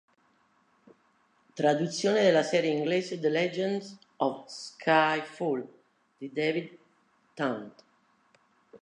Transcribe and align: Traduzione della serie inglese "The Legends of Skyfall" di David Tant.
Traduzione 1.53 2.23
della 2.23 2.41
serie 2.41 2.71
inglese 2.71 3.19
"The 3.19 3.29
Legends 3.29 3.95
of 4.17 4.45
Skyfall" 4.47 5.63
di 6.17 6.31
David 6.33 6.75
Tant. 7.35 7.85